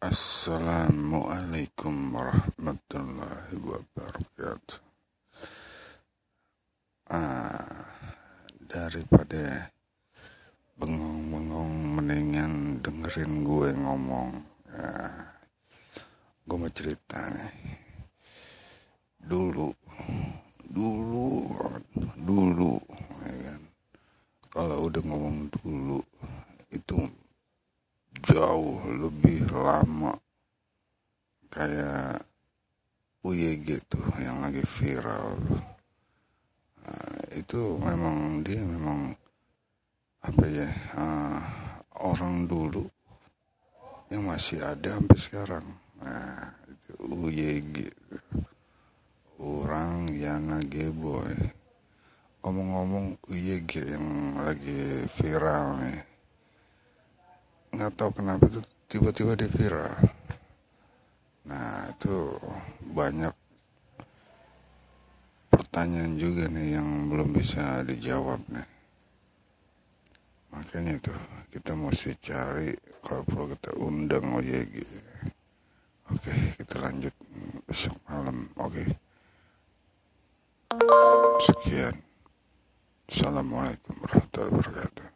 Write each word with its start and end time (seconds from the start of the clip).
Assalamualaikum 0.00 2.16
warahmatullahi 2.16 3.52
wabarakatuh. 3.52 4.80
Ah, 7.12 7.84
daripada 8.64 9.68
bengong-bengong 10.80 12.00
mendingan 12.00 12.80
dengerin 12.80 13.44
gue 13.44 13.76
ngomong. 13.76 14.40
Ya, 14.72 14.88
gue 16.48 16.56
mau 16.56 16.72
cerita 16.72 17.20
nih. 17.36 17.52
Dulu, 19.20 19.68
dulu, 20.64 21.28
dulu, 22.16 22.72
ya 23.20 23.52
kan. 23.52 23.60
Kalau 24.48 24.88
udah 24.88 25.02
ngomong 25.04 25.52
dulu, 25.60 26.00
itu 26.72 26.99
jauh 28.30 28.78
lebih 28.86 29.50
lama 29.50 30.14
kayak 31.50 32.22
UYG 33.26 33.82
tuh 33.90 34.06
yang 34.22 34.38
lagi 34.38 34.62
viral. 34.62 35.34
Uh, 36.86 37.20
itu 37.34 37.76
memang 37.82 38.40
dia 38.46 38.62
memang 38.62 39.12
apa 40.22 40.44
ya 40.46 40.70
uh, 40.94 41.42
orang 42.06 42.46
dulu 42.46 42.86
yang 44.14 44.30
masih 44.30 44.62
ada 44.62 44.94
sampai 44.94 45.18
sekarang. 45.18 45.66
Nah 46.00 46.54
itu 46.70 46.94
UYG 47.02 47.76
orang 49.42 50.06
Yana 50.14 50.62
Geboy. 50.62 51.34
Ngomong-ngomong 52.40 53.20
UYG 53.28 53.90
yang 53.90 54.06
lagi 54.40 55.04
viral 55.18 55.76
nih 55.82 56.09
nggak 57.80 57.96
tahu 57.96 58.12
kenapa 58.12 58.44
itu 58.44 58.60
tiba-tiba 58.92 59.32
dia 59.40 59.48
viral. 59.48 59.96
Nah 61.48 61.88
itu 61.88 62.36
banyak 62.92 63.32
pertanyaan 65.48 66.20
juga 66.20 66.44
nih 66.52 66.76
yang 66.76 67.08
belum 67.08 67.32
bisa 67.32 67.80
dijawab 67.88 68.44
nih. 68.52 68.68
Makanya 70.52 71.00
itu 71.00 71.08
kita 71.56 71.72
mesti 71.72 72.20
cari 72.20 72.68
kalau 73.00 73.24
perlu 73.24 73.48
kita 73.48 73.72
undang 73.80 74.28
OYG 74.28 74.76
oke 76.12 76.32
kita 76.60 76.84
lanjut 76.84 77.16
besok 77.64 77.96
malam. 78.12 78.44
Oke. 78.60 78.84
Sekian. 81.48 81.96
Assalamualaikum 83.08 83.96
warahmatullahi 84.04 84.52
wabarakatuh 84.52 85.09